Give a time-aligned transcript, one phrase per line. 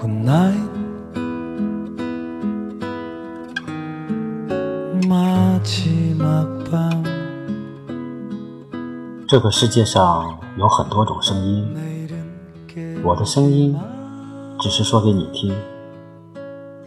[0.00, 0.80] good night
[9.28, 11.68] 这个世界上有很多种声音
[13.04, 13.78] 我的声音
[14.60, 15.54] 只是说给你听。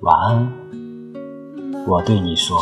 [0.00, 0.52] 晚安
[1.86, 2.58] 我对你说。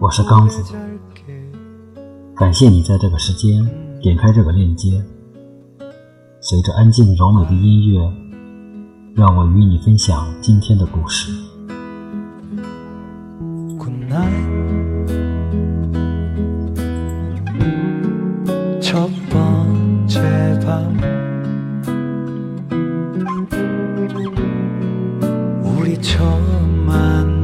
[0.00, 0.62] 我是刚子。
[2.37, 3.63] 感谢你在这个时间
[4.01, 5.03] 点开这个链接。
[6.41, 8.11] 随着安静柔美的音乐，
[9.15, 11.31] 让我与你分享今天的故事。
[13.77, 14.73] Good night
[18.81, 20.99] 첫 번째 밤
[25.63, 27.36] 우리 처음 만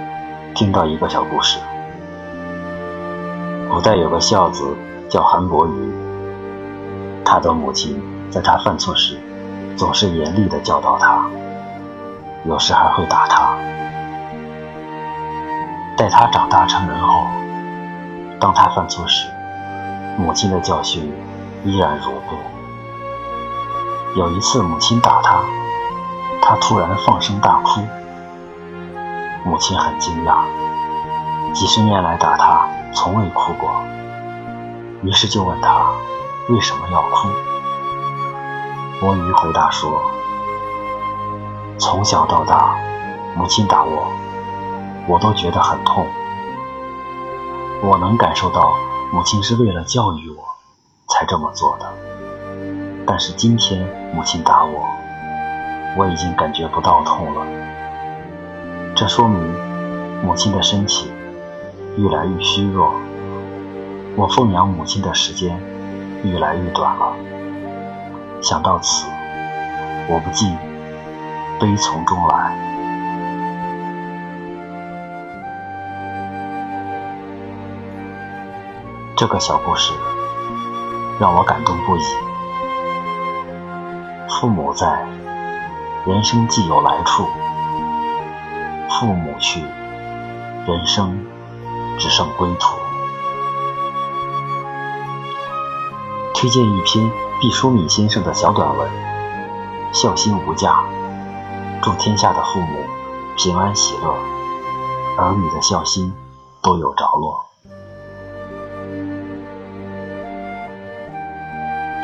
[0.55, 1.59] 听到一个小故事。
[3.71, 4.77] 古代有个孝子
[5.09, 5.71] 叫韩伯瑜，
[7.25, 7.99] 他的母亲
[8.31, 9.19] 在他犯错时，
[9.75, 11.25] 总是严厉地教导他，
[12.45, 13.57] 有时还会打他。
[15.97, 17.27] 待他长大成人后，
[18.40, 19.28] 当他犯错时，
[20.18, 21.12] 母亲的教训
[21.64, 22.36] 依然如故。
[24.20, 25.40] 有一次，母亲打他，
[26.42, 27.82] 他突然放声大哭。
[29.44, 30.44] 母亲很惊讶，
[31.54, 33.70] 几十年来打他从未哭过，
[35.04, 35.92] 于是就问他
[36.50, 37.30] 为什么要哭。
[39.00, 40.02] 伯鱼回答说
[41.78, 42.76] ：“从小到大，
[43.36, 44.08] 母亲打我，
[45.08, 46.08] 我都觉得很痛。
[47.84, 48.74] 我能感受到
[49.12, 50.44] 母亲是为了教育我
[51.08, 51.94] 才这么做的，
[53.06, 54.88] 但是今天母亲打我，
[55.98, 57.46] 我已经感觉不到痛了。”
[58.96, 59.42] 这说明
[60.24, 61.12] 母亲的身体
[61.98, 62.92] 越来越虚弱，
[64.16, 65.60] 我奉养母亲的时间
[66.24, 67.14] 越来越短了。
[68.42, 69.08] 想到此，
[70.08, 70.58] 我不禁
[71.60, 72.75] 悲从中来。
[79.26, 79.92] 这个小故事
[81.20, 82.04] 让我感动不已。
[84.30, 85.04] 父母在，
[86.06, 87.26] 人生既有来处。
[88.88, 89.62] 父母去，
[90.68, 91.26] 人生
[91.98, 92.78] 只剩归途。
[96.36, 97.12] 推荐一篇
[97.42, 98.88] 毕淑敏先生的小短文
[99.92, 100.72] 《孝心无价》，
[101.82, 102.86] 祝天下的父母
[103.36, 104.16] 平安喜乐，
[105.18, 106.14] 儿女的孝心
[106.62, 107.45] 都有着落。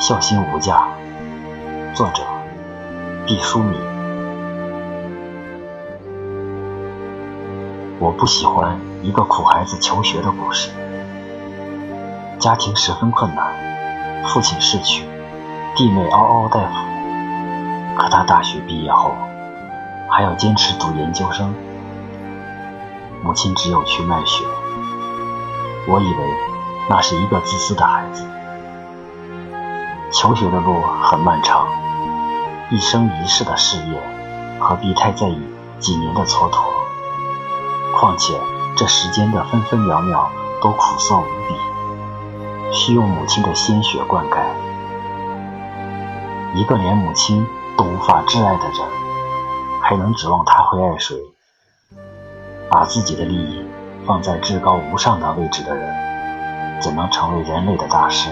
[0.01, 0.87] 孝心无价，
[1.93, 2.23] 作者
[3.27, 3.79] 毕淑敏。
[7.99, 10.71] 我不喜欢一个苦孩子求学的故事。
[12.39, 13.53] 家庭十分困难，
[14.25, 15.05] 父亲逝去，
[15.75, 16.73] 弟妹嗷嗷待哺。
[17.95, 19.13] 可他大学毕业后，
[20.09, 21.53] 还要坚持读研究生。
[23.23, 24.43] 母亲只有去卖血。
[25.87, 26.33] 我以为
[26.89, 28.25] 那是一个自私的孩子。
[30.11, 31.65] 求学的路很漫长，
[32.69, 33.97] 一生一世的事业，
[34.59, 35.41] 何必太在意
[35.79, 36.65] 几年的蹉跎？
[37.95, 38.37] 况且
[38.75, 40.29] 这世间的分分秒秒
[40.61, 41.55] 都苦涩无比，
[42.73, 44.39] 需用母亲的鲜血灌溉。
[46.55, 48.85] 一个连母亲都无法挚爱的人，
[49.81, 51.15] 还能指望他会爱谁？
[52.69, 53.65] 把自己的利益
[54.05, 58.29] 放在至高无上的位置的人，怎能成为人类的大师？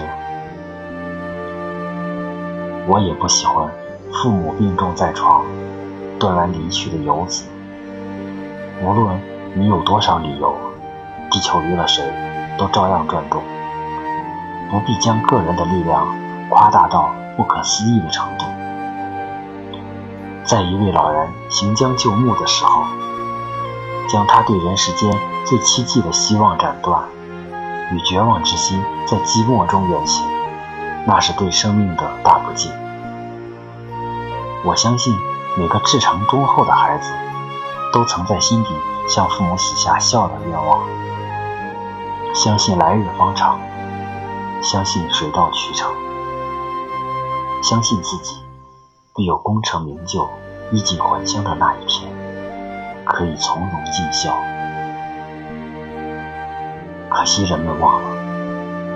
[2.90, 3.70] 我也不喜欢
[4.12, 5.44] 父母病重在床，
[6.18, 7.44] 断然离去的游子。
[8.82, 9.16] 无论
[9.54, 10.52] 你有多少理由，
[11.30, 12.02] 地球离了谁，
[12.58, 13.40] 都照样转动。
[14.72, 16.04] 不必将个人的力量
[16.48, 18.44] 夸大到不可思议的程度。
[20.44, 22.82] 在一位老人行将就木的时候，
[24.08, 27.04] 将他对人世间最希冀的希望斩断，
[27.92, 30.26] 与绝望之心在寂寞中远行，
[31.06, 32.70] 那是对生命的大不敬。
[34.64, 35.16] 我相信
[35.56, 37.10] 每个至诚忠厚的孩子，
[37.92, 38.70] 都曾在心底
[39.08, 40.80] 向父母许下孝的愿望，
[42.34, 43.58] 相信来日方长，
[44.62, 45.90] 相信水到渠成，
[47.62, 48.36] 相信自己
[49.14, 50.28] 必有功成名就，
[50.70, 52.12] 衣锦还乡的那一天，
[53.04, 54.36] 可以从容尽孝。
[57.08, 58.08] 可惜人们忘了，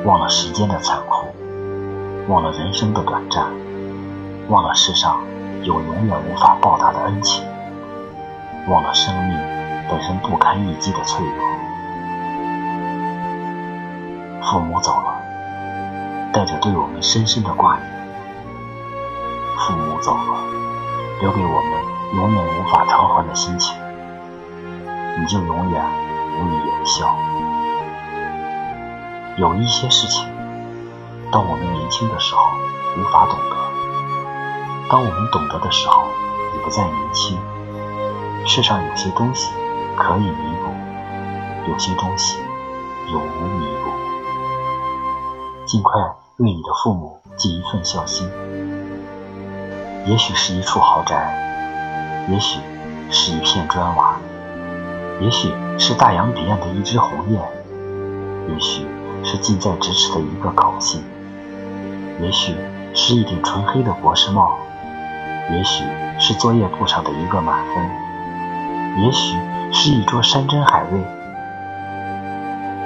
[0.05, 1.13] 忘了时间的残酷，
[2.26, 3.44] 忘了人生的短暂，
[4.49, 5.21] 忘了世上
[5.62, 7.44] 有永远无法报答的恩情，
[8.67, 9.38] 忘了生命
[9.91, 11.35] 本身不堪一击的脆弱。
[14.43, 15.21] 父母走了，
[16.32, 17.87] 带着对我们深深的挂念；
[19.59, 20.38] 父母走了，
[21.21, 21.73] 留给我们
[22.17, 23.76] 永远无法偿还的心情，
[25.21, 25.85] 你就永远
[26.41, 27.15] 无以言笑。
[29.37, 30.26] 有一些事情，
[31.35, 32.43] 当我们年轻的时候
[32.97, 33.57] 无法懂得，
[34.89, 36.05] 当我们懂得的时候
[36.55, 37.37] 已不再年轻。
[38.47, 39.51] 世上有些东西
[39.97, 42.39] 可以弥补，有些东西
[43.11, 43.91] 永无弥补。
[45.67, 46.01] 尽快
[46.37, 48.31] 为你的父母尽一份孝心。
[50.07, 52.61] 也许是一处豪宅，也许
[53.11, 54.21] 是一片砖瓦，
[55.21, 57.43] 也许是大洋彼岸的一只鸿雁，
[58.49, 58.87] 也许。
[59.27, 61.03] 是近在咫尺的一个口信，
[62.20, 62.55] 也许
[62.94, 64.56] 是一顶纯黑的博士帽，
[65.50, 65.84] 也许
[66.19, 69.37] 是作业簿上的一个满分，也许
[69.72, 71.00] 是一桌山珍海味，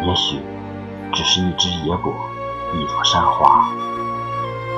[0.06, 0.40] 也许
[1.12, 2.12] 只是一只野果，
[2.74, 3.68] 一朵山花，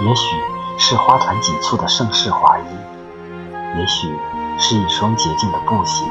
[0.02, 0.36] 也许
[0.78, 4.12] 是花团锦簇的盛世华衣，也许
[4.58, 6.04] 是一双洁净的布鞋，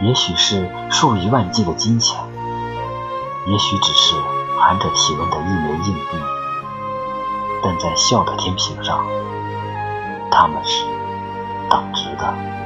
[0.00, 2.18] 也许是数以万计的金钱。
[3.46, 4.14] 也许只是
[4.58, 6.18] 含着体温的一枚硬币，
[7.64, 9.02] 站在笑的天平上，
[10.30, 10.84] 他们是
[11.70, 12.63] 等值的。